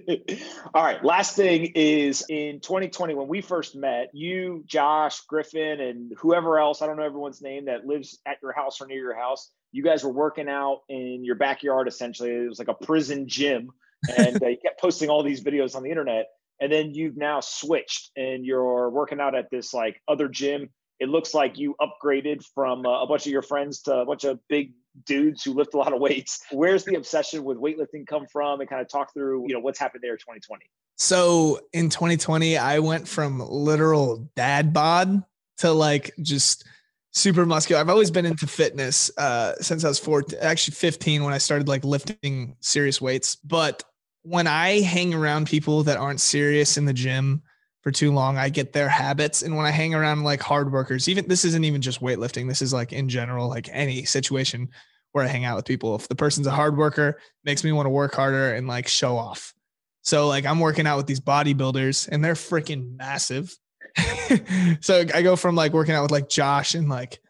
All 0.74 0.82
right. 0.84 1.04
Last 1.04 1.36
thing 1.36 1.72
is 1.74 2.24
in 2.28 2.60
2020, 2.60 3.14
when 3.14 3.28
we 3.28 3.40
first 3.40 3.76
met, 3.76 4.10
you, 4.12 4.64
Josh, 4.66 5.20
Griffin, 5.20 5.80
and 5.80 6.12
whoever 6.18 6.58
else, 6.58 6.82
I 6.82 6.86
don't 6.86 6.96
know 6.96 7.04
everyone's 7.04 7.42
name 7.42 7.66
that 7.66 7.86
lives 7.86 8.18
at 8.26 8.38
your 8.42 8.52
house 8.52 8.80
or 8.80 8.86
near 8.86 8.98
your 8.98 9.16
house, 9.16 9.50
you 9.72 9.82
guys 9.82 10.04
were 10.04 10.12
working 10.12 10.48
out 10.48 10.82
in 10.88 11.24
your 11.24 11.36
backyard 11.36 11.88
essentially. 11.88 12.30
It 12.30 12.48
was 12.48 12.58
like 12.58 12.68
a 12.68 12.74
prison 12.74 13.28
gym. 13.28 13.70
And 14.16 14.42
uh, 14.42 14.48
you 14.48 14.56
kept 14.62 14.80
posting 14.80 15.10
all 15.10 15.22
these 15.22 15.42
videos 15.42 15.74
on 15.74 15.82
the 15.82 15.90
internet. 15.90 16.26
And 16.60 16.72
then 16.72 16.94
you've 16.94 17.16
now 17.16 17.40
switched 17.40 18.10
and 18.16 18.44
you're 18.44 18.88
working 18.88 19.20
out 19.20 19.34
at 19.34 19.50
this 19.50 19.74
like 19.74 20.00
other 20.08 20.28
gym 20.28 20.70
It 20.98 21.08
looks 21.08 21.34
like 21.34 21.58
you 21.58 21.74
upgraded 21.80 22.44
from 22.54 22.86
uh, 22.86 23.02
a 23.02 23.06
bunch 23.06 23.26
of 23.26 23.32
your 23.32 23.42
friends 23.42 23.82
to 23.82 23.98
a 23.98 24.06
bunch 24.06 24.24
of 24.24 24.38
big 24.48 24.72
dudes 25.04 25.44
who 25.44 25.52
lift 25.52 25.74
a 25.74 25.76
lot 25.76 25.92
of 25.92 26.00
weights. 26.00 26.40
Where's 26.50 26.84
the 26.84 26.94
obsession 26.94 27.44
with 27.44 27.58
weightlifting 27.58 28.06
come 28.06 28.26
from? 28.26 28.60
And 28.60 28.68
kind 28.68 28.80
of 28.80 28.88
talk 28.88 29.12
through, 29.12 29.44
you 29.48 29.54
know, 29.54 29.60
what's 29.60 29.78
happened 29.78 30.02
there 30.02 30.12
in 30.12 30.18
2020. 30.18 30.64
So 30.96 31.60
in 31.72 31.90
2020, 31.90 32.56
I 32.56 32.78
went 32.78 33.06
from 33.06 33.40
literal 33.40 34.30
dad 34.34 34.72
bod 34.72 35.22
to 35.58 35.70
like 35.70 36.12
just 36.22 36.64
super 37.12 37.44
muscular. 37.44 37.80
I've 37.80 37.90
always 37.90 38.10
been 38.10 38.26
into 38.26 38.46
fitness 38.46 39.10
uh, 39.18 39.54
since 39.60 39.84
I 39.84 39.88
was 39.88 39.98
four, 39.98 40.24
actually 40.40 40.74
15 40.74 41.24
when 41.24 41.34
I 41.34 41.38
started 41.38 41.68
like 41.68 41.84
lifting 41.84 42.56
serious 42.60 43.00
weights. 43.00 43.36
But 43.36 43.84
when 44.22 44.46
I 44.46 44.80
hang 44.80 45.14
around 45.14 45.46
people 45.46 45.82
that 45.84 45.98
aren't 45.98 46.20
serious 46.20 46.76
in 46.76 46.86
the 46.86 46.92
gym 46.92 47.42
for 47.86 47.92
too 47.92 48.10
long, 48.10 48.36
I 48.36 48.48
get 48.48 48.72
their 48.72 48.88
habits. 48.88 49.42
And 49.42 49.56
when 49.56 49.64
I 49.64 49.70
hang 49.70 49.94
around 49.94 50.24
like 50.24 50.42
hard 50.42 50.72
workers, 50.72 51.08
even 51.08 51.28
this 51.28 51.44
isn't 51.44 51.62
even 51.64 51.80
just 51.80 52.00
weightlifting, 52.00 52.48
this 52.48 52.60
is 52.60 52.72
like 52.72 52.92
in 52.92 53.08
general, 53.08 53.48
like 53.48 53.68
any 53.70 54.04
situation 54.04 54.70
where 55.12 55.24
I 55.24 55.28
hang 55.28 55.44
out 55.44 55.54
with 55.54 55.66
people. 55.66 55.94
If 55.94 56.08
the 56.08 56.16
person's 56.16 56.48
a 56.48 56.50
hard 56.50 56.76
worker, 56.76 57.20
makes 57.44 57.62
me 57.62 57.70
want 57.70 57.86
to 57.86 57.90
work 57.90 58.12
harder 58.12 58.54
and 58.54 58.66
like 58.66 58.88
show 58.88 59.16
off. 59.16 59.54
So 60.02 60.26
like 60.26 60.46
I'm 60.46 60.58
working 60.58 60.84
out 60.84 60.96
with 60.96 61.06
these 61.06 61.20
bodybuilders 61.20 62.08
and 62.08 62.24
they're 62.24 62.34
freaking 62.34 62.96
massive. 62.96 63.56
so 64.80 65.04
I 65.14 65.22
go 65.22 65.36
from 65.36 65.54
like 65.54 65.72
working 65.72 65.94
out 65.94 66.02
with 66.02 66.10
like 66.10 66.28
Josh 66.28 66.74
and 66.74 66.88
like 66.88 67.20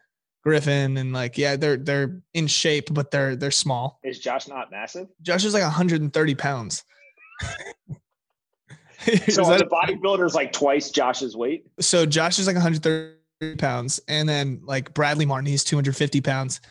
Griffin 0.43 0.97
and 0.97 1.13
like 1.13 1.37
yeah 1.37 1.55
they're 1.55 1.77
they're 1.77 2.19
in 2.33 2.47
shape 2.47 2.91
but 2.91 3.11
they're 3.11 3.35
they're 3.35 3.51
small. 3.51 3.99
Is 4.03 4.17
Josh 4.17 4.47
not 4.47 4.71
massive? 4.71 5.07
Josh 5.21 5.45
is 5.45 5.53
like 5.53 5.61
130 5.61 6.33
pounds. 6.33 6.83
so 9.29 9.43
the 9.43 9.57
the 9.57 9.65
bodybuilders 9.65 10.33
like 10.33 10.51
twice 10.51 10.89
Josh's 10.91 11.35
weight? 11.35 11.65
So 11.79 12.05
Josh 12.05 12.39
is 12.39 12.47
like 12.47 12.55
130 12.55 13.55
pounds, 13.57 13.99
and 14.07 14.27
then 14.27 14.61
like 14.63 14.93
Bradley 14.93 15.25
Martin, 15.25 15.45
he's 15.45 15.63
250 15.63 16.21
pounds, 16.21 16.61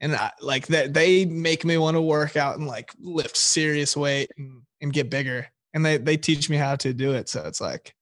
and 0.00 0.14
I, 0.14 0.30
like 0.40 0.66
that 0.68 0.94
they 0.94 1.24
make 1.24 1.64
me 1.64 1.76
want 1.78 1.96
to 1.96 2.02
work 2.02 2.36
out 2.36 2.58
and 2.58 2.66
like 2.66 2.92
lift 3.00 3.36
serious 3.36 3.96
weight 3.96 4.30
and, 4.36 4.62
and 4.80 4.92
get 4.92 5.10
bigger. 5.10 5.46
And 5.74 5.84
they 5.84 5.96
they 5.96 6.16
teach 6.16 6.50
me 6.50 6.56
how 6.56 6.76
to 6.76 6.92
do 6.92 7.12
it 7.12 7.28
so 7.28 7.42
it's 7.46 7.60
like 7.60 7.94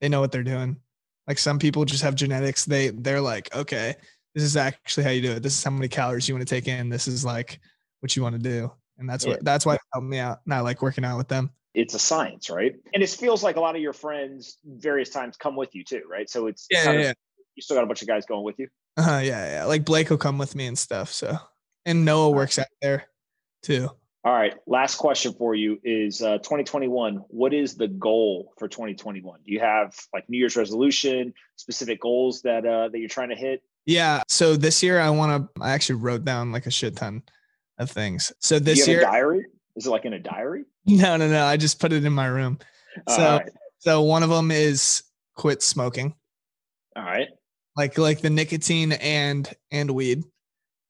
they 0.00 0.08
know 0.08 0.20
what 0.20 0.32
they're 0.32 0.42
doing. 0.42 0.76
Like 1.28 1.38
some 1.38 1.58
people 1.58 1.84
just 1.84 2.02
have 2.02 2.14
genetics. 2.14 2.64
They 2.64 2.88
they're 2.90 3.20
like 3.20 3.54
okay 3.54 3.96
this 4.36 4.44
is 4.44 4.56
actually 4.58 5.02
how 5.02 5.10
you 5.10 5.22
do 5.22 5.32
it. 5.32 5.42
This 5.42 5.56
is 5.56 5.64
how 5.64 5.70
many 5.70 5.88
calories 5.88 6.28
you 6.28 6.34
want 6.34 6.46
to 6.46 6.54
take 6.54 6.68
in. 6.68 6.90
This 6.90 7.08
is 7.08 7.24
like 7.24 7.58
what 8.00 8.14
you 8.14 8.22
want 8.22 8.34
to 8.34 8.38
do. 8.38 8.70
And 8.98 9.08
that's 9.08 9.26
what 9.26 9.42
that's 9.42 9.64
why 9.64 9.76
it 9.76 9.80
helped 9.94 10.06
me 10.06 10.18
out 10.18 10.40
And 10.44 10.52
I 10.52 10.60
like 10.60 10.82
working 10.82 11.04
out 11.04 11.16
with 11.16 11.26
them 11.26 11.50
it's 11.76 11.94
a 11.94 11.98
science 11.98 12.50
right 12.50 12.74
and 12.94 13.02
it 13.02 13.10
feels 13.10 13.44
like 13.44 13.56
a 13.56 13.60
lot 13.60 13.76
of 13.76 13.82
your 13.82 13.92
friends 13.92 14.58
various 14.64 15.10
times 15.10 15.36
come 15.36 15.54
with 15.54 15.74
you 15.74 15.84
too 15.84 16.02
right 16.10 16.28
so 16.28 16.46
it's 16.46 16.66
yeah, 16.70 16.90
yeah, 16.90 17.00
yeah. 17.00 17.12
you 17.54 17.62
still 17.62 17.76
got 17.76 17.84
a 17.84 17.86
bunch 17.86 18.02
of 18.02 18.08
guys 18.08 18.24
going 18.26 18.42
with 18.42 18.58
you 18.58 18.66
uh 18.96 19.20
yeah 19.22 19.58
yeah 19.58 19.64
like 19.64 19.84
blake 19.84 20.10
will 20.10 20.16
come 20.16 20.38
with 20.38 20.56
me 20.56 20.66
and 20.66 20.78
stuff 20.78 21.12
so 21.12 21.36
and 21.84 22.04
noah 22.04 22.30
works 22.30 22.58
out 22.58 22.66
there 22.80 23.04
too 23.62 23.90
all 24.24 24.32
right. 24.32 24.54
Last 24.66 24.96
question 24.96 25.32
for 25.34 25.54
you 25.54 25.78
is 25.84 26.20
uh, 26.20 26.38
2021. 26.38 27.22
What 27.28 27.54
is 27.54 27.76
the 27.76 27.86
goal 27.86 28.52
for 28.58 28.66
2021? 28.66 29.38
Do 29.46 29.52
you 29.52 29.60
have 29.60 29.94
like 30.12 30.28
New 30.28 30.36
Year's 30.36 30.56
resolution, 30.56 31.32
specific 31.54 32.00
goals 32.00 32.42
that 32.42 32.66
uh, 32.66 32.88
that 32.88 32.98
you're 32.98 33.08
trying 33.08 33.28
to 33.28 33.36
hit? 33.36 33.62
Yeah. 33.84 34.22
So 34.26 34.56
this 34.56 34.82
year 34.82 34.98
I 34.98 35.10
want 35.10 35.54
to. 35.54 35.62
I 35.62 35.70
actually 35.70 36.00
wrote 36.00 36.24
down 36.24 36.50
like 36.50 36.66
a 36.66 36.72
shit 36.72 36.96
ton 36.96 37.22
of 37.78 37.88
things. 37.88 38.32
So 38.40 38.58
this 38.58 38.88
year, 38.88 39.02
diary. 39.02 39.46
Is 39.76 39.86
it 39.86 39.90
like 39.90 40.04
in 40.04 40.14
a 40.14 40.18
diary? 40.18 40.64
No, 40.86 41.16
no, 41.16 41.28
no. 41.28 41.44
I 41.44 41.56
just 41.56 41.80
put 41.80 41.92
it 41.92 42.04
in 42.04 42.12
my 42.12 42.26
room. 42.26 42.58
So, 43.08 43.22
right. 43.22 43.50
so 43.78 44.02
one 44.02 44.22
of 44.22 44.30
them 44.30 44.50
is 44.50 45.02
quit 45.34 45.62
smoking. 45.62 46.14
All 46.96 47.02
right. 47.02 47.28
Like 47.76 47.98
like 47.98 48.20
the 48.20 48.30
nicotine 48.30 48.92
and 48.92 49.52
and 49.70 49.90
weed. 49.90 50.24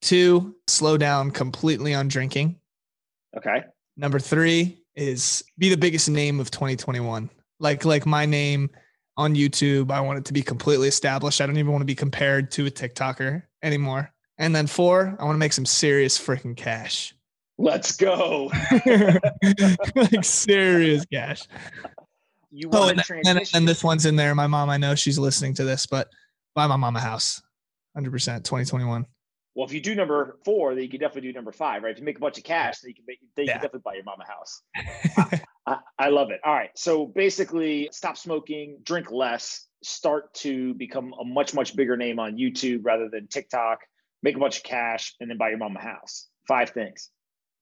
Two, 0.02 0.55
slow 0.69 0.97
down 0.97 1.33
completely 1.33 1.95
on 1.95 2.09
drinking. 2.09 2.61
Okay. 3.37 3.62
Number 3.97 4.21
three 4.21 4.85
is 4.95 5.43
be 5.59 5.69
the 5.69 5.76
biggest 5.76 6.09
name 6.09 6.38
of 6.38 6.50
2021. 6.50 7.28
Like 7.59 7.85
like 7.85 8.07
my 8.07 8.25
name 8.25 8.71
on 9.16 9.35
YouTube. 9.35 9.90
I 9.90 10.00
want 10.00 10.19
it 10.19 10.25
to 10.26 10.33
be 10.33 10.43
completely 10.43 10.87
established. 10.88 11.40
I 11.40 11.47
don't 11.47 11.57
even 11.57 11.73
want 11.73 11.83
to 11.83 11.87
be 11.87 11.95
compared 11.95 12.50
to 12.52 12.66
a 12.66 12.71
TikToker 12.71 13.43
anymore. 13.62 14.12
And 14.38 14.55
then 14.55 14.66
four, 14.66 15.16
I 15.19 15.25
want 15.25 15.35
to 15.35 15.40
make 15.40 15.55
some 15.55 15.66
serious 15.66 16.19
freaking 16.19 16.57
cash. 16.57 17.15
Let's 17.58 17.96
go. 17.96 18.50
like 19.94 20.25
serious 20.25 21.04
cash. 21.06 21.42
You 22.50 22.70
oh, 22.72 22.88
and, 22.88 23.02
and, 23.26 23.40
and, 23.54 23.68
this 23.68 23.82
one's 23.82 24.06
in 24.06 24.16
there. 24.16 24.34
My 24.34 24.46
mom, 24.46 24.70
I 24.70 24.76
know 24.76 24.94
she's 24.94 25.18
listening 25.18 25.54
to 25.54 25.64
this, 25.64 25.86
but 25.86 26.08
buy 26.54 26.66
my 26.66 26.76
mom 26.76 26.96
a 26.96 27.00
house. 27.00 27.42
100% 27.96 28.12
2021. 28.12 29.06
Well, 29.54 29.66
if 29.66 29.72
you 29.72 29.80
do 29.80 29.94
number 29.94 30.38
four, 30.44 30.75
then 30.75 30.84
you 30.84 30.90
can 30.90 31.00
definitely 31.00 31.30
do 31.30 31.32
number 31.32 31.50
five, 31.50 31.82
right? 31.82 31.92
If 31.92 31.98
you 31.98 32.04
make 32.04 32.18
a 32.18 32.20
bunch 32.20 32.36
of 32.36 32.44
cash, 32.44 32.80
then 32.80 32.90
you 32.90 32.94
can 32.94 33.04
make 33.08 33.20
then 33.36 33.46
you 33.46 33.48
yeah. 33.48 33.54
can 33.54 33.62
definitely 33.62 33.82
buy 33.84 33.94
your 33.94 34.04
mom 34.04 34.20
a 34.20 34.26
house. 34.26 35.42
I, 35.66 35.78
I 35.98 36.08
love 36.10 36.30
it. 36.30 36.40
All 36.44 36.52
right. 36.52 36.68
So 36.76 37.06
basically, 37.06 37.88
stop 37.90 38.18
smoking, 38.18 38.78
drink 38.82 39.10
less, 39.10 39.66
start 39.82 40.34
to 40.34 40.75
become 40.75 41.14
a 41.18 41.25
much, 41.25 41.54
much 41.54 41.75
bigger 41.75 41.96
name 41.96 42.18
on 42.18 42.36
YouTube 42.36 42.80
rather 42.82 43.08
than 43.08 43.28
TikTok, 43.28 43.78
make 44.22 44.36
a 44.36 44.38
bunch 44.38 44.58
of 44.58 44.62
cash, 44.62 45.14
and 45.20 45.30
then 45.30 45.38
buy 45.38 45.48
your 45.48 45.58
mom 45.58 45.75
a 45.75 45.80
house. 45.80 46.28
Five 46.46 46.70
things. 46.70 47.10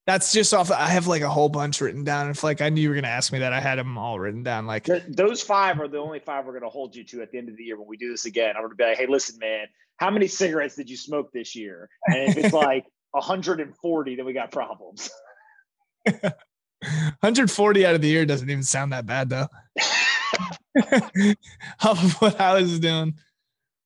That's 0.06 0.32
just 0.32 0.52
off. 0.52 0.70
I 0.70 0.88
have 0.88 1.06
like 1.06 1.23
a 1.23 1.30
whole 1.30 1.49
bunch 1.49 1.80
written 1.80 2.04
down. 2.04 2.28
If 2.28 2.44
like 2.44 2.61
I 2.61 2.68
knew 2.68 2.82
you 2.82 2.90
were 2.90 2.94
gonna 2.94 3.08
ask 3.08 3.32
me 3.32 3.38
that, 3.38 3.54
I 3.54 3.61
had 3.61 3.78
them 3.78 3.96
all 3.96 4.18
written 4.18 4.42
down. 4.42 4.66
Like 4.66 4.84
those 5.08 5.40
five 5.40 5.80
are 5.80 5.88
the 5.88 5.99
only 5.99 6.18
five 6.18 6.44
we're 6.44 6.52
gonna 6.52 6.68
hold 6.68 6.94
you 6.94 7.04
to 7.04 7.23
at 7.23 7.30
the 7.30 7.38
end 7.38 7.49
of 7.49 7.56
the 7.56 7.64
year 7.64 7.78
when 7.78 7.88
we 7.88 7.96
do 7.96 8.11
this 8.11 8.26
again. 8.26 8.54
I'm 8.56 8.62
gonna 8.62 8.75
be 8.75 8.84
like, 8.84 8.99
hey, 8.99 9.06
listen, 9.06 9.38
man, 9.38 9.66
how 9.96 10.11
many 10.11 10.26
cigarettes 10.28 10.76
did 10.76 10.90
you 10.90 10.96
smoke 10.96 11.32
this 11.32 11.56
year? 11.56 11.88
And 12.06 12.28
if 12.28 12.37
it's 12.37 12.52
like 12.54 12.84
140, 13.12 14.16
then 14.16 14.26
we 14.26 14.34
got 14.34 14.50
problems. 14.50 15.11
140 16.04 17.87
out 17.87 17.94
of 17.94 18.02
the 18.02 18.08
year 18.08 18.26
doesn't 18.26 18.50
even 18.50 18.62
sound 18.62 18.92
that 18.92 19.06
bad 19.06 19.30
though. 19.30 19.49
How 21.78 21.94
what 21.94 22.38
I 22.38 22.61
was 22.61 22.78
doing. 22.78 23.14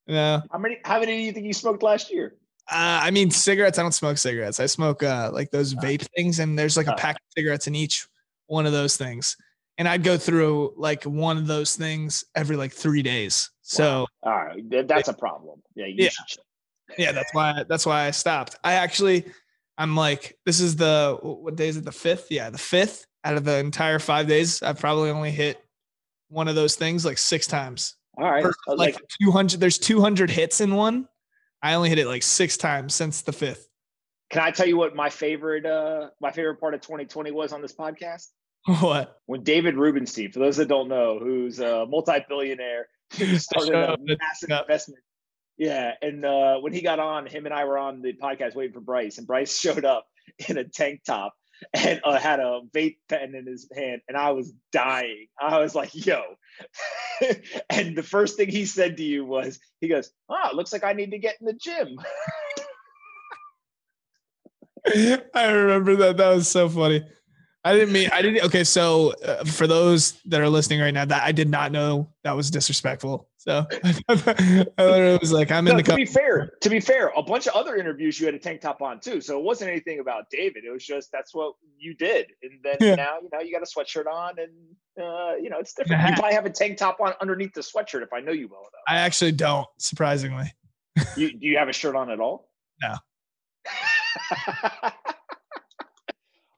Yeah. 0.08 0.40
How 0.50 0.58
many 0.58 0.78
how 0.84 0.98
many 0.98 1.16
do 1.16 1.22
you 1.22 1.32
think 1.32 1.46
you 1.46 1.52
smoked 1.52 1.82
last 1.82 2.10
year? 2.10 2.34
Uh, 2.70 3.00
I 3.02 3.10
mean 3.10 3.30
cigarettes, 3.30 3.78
I 3.78 3.82
don't 3.82 3.92
smoke 3.92 4.18
cigarettes. 4.18 4.60
I 4.60 4.66
smoke 4.66 5.02
uh, 5.02 5.30
like 5.32 5.50
those 5.50 5.76
uh. 5.76 5.80
vape 5.80 6.06
things 6.16 6.38
and 6.38 6.58
there's 6.58 6.76
like 6.76 6.86
a 6.86 6.92
uh. 6.92 6.96
pack 6.96 7.16
of 7.16 7.22
cigarettes 7.36 7.66
in 7.66 7.74
each 7.74 8.06
one 8.46 8.66
of 8.66 8.72
those 8.72 8.96
things. 8.96 9.36
And 9.78 9.86
I'd 9.86 10.02
go 10.02 10.18
through 10.18 10.74
like 10.76 11.04
one 11.04 11.36
of 11.38 11.46
those 11.46 11.76
things 11.76 12.24
every 12.34 12.56
like 12.56 12.72
three 12.72 13.02
days. 13.02 13.50
So 13.62 14.06
wow. 14.24 14.32
all 14.32 14.44
right, 14.44 14.88
that's 14.88 15.08
a 15.08 15.14
problem. 15.14 15.62
Yeah, 15.76 15.86
yeah, 15.86 16.08
yeah. 16.98 17.12
That's 17.12 17.32
why 17.32 17.64
that's 17.68 17.86
why 17.86 18.06
I 18.06 18.10
stopped. 18.10 18.56
I 18.64 18.72
actually, 18.72 19.26
I'm 19.76 19.94
like, 19.94 20.36
this 20.46 20.58
is 20.58 20.74
the 20.74 21.18
what 21.22 21.54
day 21.54 21.68
is 21.68 21.76
it? 21.76 21.84
The 21.84 21.92
fifth? 21.92 22.26
Yeah, 22.30 22.50
the 22.50 22.58
fifth 22.58 23.06
out 23.24 23.36
of 23.36 23.44
the 23.44 23.58
entire 23.58 24.00
five 24.00 24.26
days. 24.26 24.62
I've 24.62 24.80
probably 24.80 25.10
only 25.10 25.30
hit 25.30 25.62
one 26.28 26.48
of 26.48 26.54
those 26.54 26.74
things 26.74 27.04
like 27.04 27.18
six 27.18 27.46
times. 27.46 27.94
All 28.16 28.28
right, 28.28 28.44
like, 28.66 28.78
like 28.78 28.96
200. 29.22 29.60
There's 29.60 29.78
200 29.78 30.28
hits 30.28 30.60
in 30.60 30.74
one. 30.74 31.06
I 31.62 31.74
only 31.74 31.88
hit 31.88 31.98
it 31.98 32.06
like 32.06 32.22
six 32.22 32.56
times 32.56 32.94
since 32.94 33.22
the 33.22 33.32
fifth. 33.32 33.68
Can 34.30 34.42
I 34.42 34.50
tell 34.50 34.66
you 34.66 34.76
what 34.76 34.94
my 34.94 35.08
favorite 35.08 35.64
uh 35.64 36.10
my 36.20 36.30
favorite 36.30 36.60
part 36.60 36.74
of 36.74 36.80
2020 36.80 37.30
was 37.30 37.52
on 37.52 37.62
this 37.62 37.74
podcast? 37.74 38.28
What? 38.80 39.20
When 39.24 39.44
David 39.44 39.76
Rubenstein, 39.76 40.30
for 40.30 40.40
those 40.40 40.58
that 40.58 40.68
don't 40.68 40.88
know, 40.88 41.18
who's 41.18 41.58
a 41.58 41.86
multi-billionaire, 41.86 42.88
started 43.10 43.74
a 43.74 43.96
massive 43.98 44.50
investment. 44.50 45.02
Yeah, 45.56 45.92
and 46.02 46.24
uh, 46.24 46.58
when 46.58 46.72
he 46.72 46.82
got 46.82 46.98
on, 46.98 47.26
him 47.26 47.46
and 47.46 47.54
I 47.54 47.64
were 47.64 47.78
on 47.78 48.02
the 48.02 48.12
podcast 48.12 48.54
waiting 48.54 48.74
for 48.74 48.80
Bryce, 48.80 49.16
and 49.16 49.26
Bryce 49.26 49.58
showed 49.60 49.84
up 49.84 50.06
in 50.48 50.58
a 50.58 50.64
tank 50.64 51.00
top 51.06 51.34
and 51.74 52.00
uh, 52.04 52.18
had 52.18 52.40
a 52.40 52.60
vape 52.74 52.98
pen 53.08 53.34
in 53.34 53.46
his 53.46 53.68
hand, 53.74 54.02
and 54.08 54.16
I 54.16 54.30
was 54.30 54.52
dying. 54.72 55.26
I 55.40 55.58
was 55.58 55.74
like, 55.74 55.90
"Yo!" 55.92 56.22
and 57.70 57.96
the 57.96 58.02
first 58.02 58.36
thing 58.36 58.48
he 58.48 58.64
said 58.64 58.96
to 58.96 59.02
you 59.02 59.24
was, 59.24 59.58
"He 59.80 59.88
goes, 59.88 60.10
oh, 60.28 60.50
looks 60.54 60.72
like 60.72 60.84
I 60.84 60.92
need 60.92 61.10
to 61.12 61.18
get 61.18 61.36
in 61.40 61.46
the 61.46 61.54
gym." 61.54 61.98
I 65.34 65.50
remember 65.50 65.96
that. 65.96 66.16
That 66.16 66.34
was 66.34 66.48
so 66.48 66.68
funny. 66.68 67.04
I 67.64 67.74
didn't 67.74 67.92
mean 67.92 68.08
I 68.12 68.22
didn't. 68.22 68.44
Okay, 68.44 68.62
so 68.62 69.12
uh, 69.24 69.44
for 69.44 69.66
those 69.66 70.20
that 70.26 70.40
are 70.40 70.48
listening 70.48 70.80
right 70.80 70.94
now, 70.94 71.04
that 71.04 71.22
I 71.24 71.32
did 71.32 71.48
not 71.48 71.72
know 71.72 72.08
that 72.22 72.36
was 72.36 72.50
disrespectful. 72.50 73.28
So 73.36 73.66
I 74.08 74.66
literally 74.78 75.18
was 75.18 75.32
like, 75.32 75.50
I'm 75.50 75.64
no, 75.64 75.72
in 75.72 75.76
the. 75.78 75.82
To 75.82 75.96
be 75.96 76.04
fair, 76.04 76.52
to 76.60 76.70
be 76.70 76.78
fair, 76.78 77.12
a 77.16 77.22
bunch 77.22 77.48
of 77.48 77.54
other 77.54 77.76
interviews 77.76 78.20
you 78.20 78.26
had 78.26 78.34
a 78.34 78.38
tank 78.38 78.60
top 78.60 78.80
on 78.80 79.00
too, 79.00 79.20
so 79.20 79.38
it 79.38 79.44
wasn't 79.44 79.70
anything 79.70 79.98
about 79.98 80.30
David. 80.30 80.64
It 80.64 80.70
was 80.70 80.84
just 80.84 81.10
that's 81.12 81.34
what 81.34 81.54
you 81.76 81.94
did, 81.94 82.26
and 82.42 82.52
then 82.62 82.76
yeah. 82.80 82.94
now 82.94 83.18
you 83.22 83.28
know 83.32 83.40
you 83.40 83.52
got 83.52 83.62
a 83.62 83.66
sweatshirt 83.66 84.06
on, 84.06 84.36
and 84.38 84.52
uh, 85.04 85.34
you 85.36 85.50
know 85.50 85.58
it's 85.58 85.74
different. 85.74 86.08
You 86.08 86.14
probably 86.14 86.34
have 86.34 86.46
a 86.46 86.50
tank 86.50 86.78
top 86.78 87.00
on 87.00 87.14
underneath 87.20 87.54
the 87.54 87.60
sweatshirt 87.60 88.02
if 88.02 88.12
I 88.12 88.20
know 88.20 88.32
you 88.32 88.48
well 88.48 88.60
enough. 88.60 88.84
I 88.86 88.98
actually 88.98 89.32
don't, 89.32 89.66
surprisingly. 89.78 90.52
you 91.16 91.32
do 91.32 91.46
you 91.46 91.58
have 91.58 91.68
a 91.68 91.72
shirt 91.72 91.96
on 91.96 92.10
at 92.10 92.20
all? 92.20 92.48
No. 92.82 92.94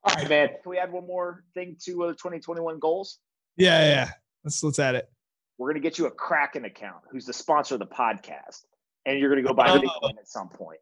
All 0.02 0.14
right, 0.14 0.28
man. 0.28 0.48
Can 0.62 0.70
we 0.70 0.78
add 0.78 0.90
one 0.92 1.06
more 1.06 1.44
thing 1.54 1.76
to 1.84 2.04
uh, 2.04 2.08
2021 2.12 2.78
goals? 2.78 3.18
Yeah, 3.56 3.84
yeah. 3.84 4.10
Let's 4.44 4.62
let's 4.62 4.78
add 4.78 4.94
it. 4.94 5.10
We're 5.58 5.70
gonna 5.70 5.80
get 5.80 5.98
you 5.98 6.06
a 6.06 6.10
Kraken 6.10 6.64
account, 6.64 7.02
who's 7.10 7.26
the 7.26 7.32
sponsor 7.32 7.74
of 7.74 7.80
the 7.80 7.86
podcast. 7.86 8.64
and 9.06 9.18
you're 9.18 9.30
going 9.30 9.42
to 9.42 9.48
go 9.48 9.54
buy 9.54 9.70
oh. 9.70 9.78
Bitcoin 9.78 10.18
at 10.18 10.28
some 10.28 10.48
point. 10.48 10.78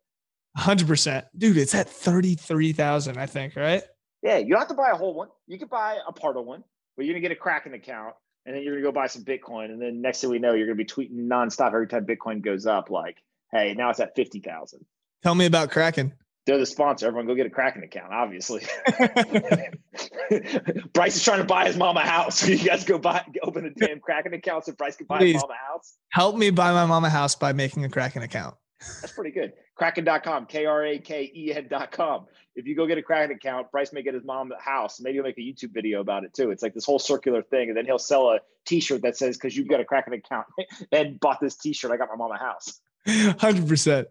Hundred 0.57 0.89
percent, 0.89 1.27
dude. 1.37 1.57
It's 1.57 1.75
at 1.75 1.89
thirty 1.89 2.35
three 2.35 2.73
thousand, 2.73 3.17
I 3.17 3.27
think, 3.27 3.55
right? 3.55 3.83
Yeah, 4.23 4.39
you 4.39 4.49
don't 4.51 4.59
have 4.59 4.69
to 4.69 4.75
buy 4.75 4.91
a 4.91 4.97
whole 4.97 5.15
one. 5.15 5.29
You 5.47 5.59
could 5.59 5.71
buy 5.71 5.99
a 6.07 6.13
part 6.13 6.37
of 6.37 6.47
one, 6.47 6.65
but 6.97 7.07
you're 7.07 7.15
gonna 7.15 7.23
get 7.23 7.31
a 7.31 7.37
Kraken 7.37 7.75
account, 7.75 8.15
and 8.45 8.57
then 8.57 8.63
you're 8.63 8.75
gonna 8.75 8.85
go 8.85 8.91
buy 8.91 9.07
some 9.07 9.25
Bitcoin, 9.25 9.67
and 9.67 9.81
then 9.81 10.01
next 10.01 10.21
thing 10.21 10.31
we 10.31 10.41
know, 10.41 10.55
you're 10.55 10.67
gonna 10.67 10.75
be 10.75 10.85
tweeting 10.85 11.29
nonstop 11.29 11.69
every 11.69 11.87
time 11.87 12.07
Bitcoin 12.07 12.43
goes 12.43 12.67
up. 12.67 12.91
Like, 12.91 13.19
hey, 13.53 13.75
now 13.75 13.91
it's 13.91 14.01
at 14.01 14.17
fifty 14.17 14.41
thousand. 14.41 14.85
Tell 15.23 15.35
me 15.35 15.47
about 15.47 15.71
Kraken. 15.71 16.15
They're 16.49 16.57
the 16.57 16.65
sponsor. 16.65 17.07
Everyone 17.07 17.27
go 17.27 17.35
get 17.35 17.45
a 17.45 17.51
Kraken 17.51 17.83
account, 17.83 18.11
obviously. 18.11 18.63
Bryce 20.95 21.17
is 21.17 21.23
trying 21.23 21.41
to 21.41 21.45
buy 21.45 21.67
his 21.67 21.77
mom 21.77 21.99
a 21.99 22.01
house. 22.01 22.49
you 22.49 22.57
guys 22.57 22.87
go 22.87 22.97
buy 22.97 23.23
open 23.43 23.67
a 23.67 23.71
damn 23.71 24.01
Kraken 24.01 24.33
account 24.33 24.65
so 24.65 24.73
Bryce 24.73 24.97
can 24.97 25.07
buy 25.07 25.19
Please, 25.19 25.35
his 25.35 25.43
mom 25.43 25.51
a 25.51 25.73
house. 25.73 25.99
Help 26.09 26.37
me 26.37 26.49
buy 26.49 26.73
my 26.73 26.87
mom 26.87 27.05
a 27.05 27.11
house 27.11 27.35
by 27.35 27.53
making 27.53 27.85
a 27.85 27.91
Kraken 27.91 28.23
account. 28.23 28.55
That's 29.03 29.13
pretty 29.13 29.31
good. 29.31 29.53
Kraken.com, 29.75 30.47
K 30.47 30.65
R 30.65 30.87
A 30.87 30.99
K 30.99 31.31
E 31.35 31.53
N.com. 31.55 32.25
If 32.57 32.67
you 32.67 32.75
go 32.75 32.87
get 32.87 32.97
a 32.97 33.03
Kraken 33.03 33.37
account, 33.37 33.71
Bryce 33.71 33.93
may 33.93 34.03
get 34.03 34.15
his 34.15 34.25
mom 34.25 34.51
a 34.51 34.59
house. 34.59 35.01
Maybe 35.03 35.17
he'll 35.17 35.25
make 35.25 35.37
a 35.37 35.43
YouTube 35.43 35.75
video 35.75 36.01
about 36.01 36.25
it 36.25 36.33
too. 36.33 36.51
It's 36.51 36.63
like 36.63 36.73
this 36.73 36.87
whole 36.87 36.99
circular 36.99 37.43
thing. 37.43 37.69
And 37.69 37.77
then 37.77 37.85
he'll 37.85 37.99
sell 37.99 38.31
a 38.31 38.39
t 38.65 38.81
shirt 38.81 39.03
that 39.03 39.19
says, 39.19 39.37
because 39.37 39.55
you've 39.55 39.69
got 39.69 39.81
a 39.81 39.85
Kraken 39.85 40.15
account 40.15 40.47
and 40.93 41.21
bought 41.21 41.41
this 41.43 41.57
t 41.57 41.75
shirt, 41.75 41.91
I 41.91 41.99
got 41.99 42.09
my 42.09 42.17
mom 42.17 42.33
a 42.33 42.39
house. 42.39 42.81
100%. 43.07 44.07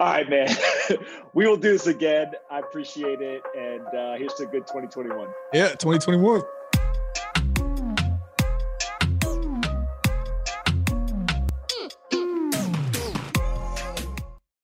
All 0.00 0.06
right, 0.12 0.28
man. 0.28 0.48
we 1.34 1.46
will 1.46 1.56
do 1.56 1.72
this 1.72 1.86
again. 1.86 2.32
I 2.50 2.60
appreciate 2.60 3.20
it. 3.20 3.42
And 3.56 3.86
uh, 3.86 4.14
here's 4.16 4.34
to 4.34 4.46
good 4.46 4.66
2021. 4.66 5.28
Yeah, 5.52 5.68
2021. 5.68 6.42